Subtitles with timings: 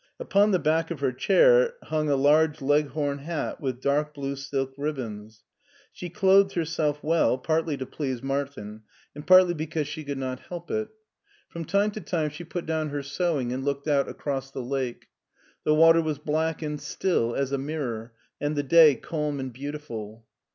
[0.19, 4.73] Upon the back of her chair hung a large leghorn hat with dark blue silk
[4.75, 5.43] ribbons.
[5.91, 8.81] She clothed herself well, partly to please Martin,
[9.13, 10.95] and partly because she could ^86 SCHWARZWALD 287 not help it.
[11.53, 14.63] From time to time she put down her sew ing and looked out across the
[14.63, 15.05] lake.
[15.65, 20.25] The water was black and still as a mirror, and the day calm and beautiful.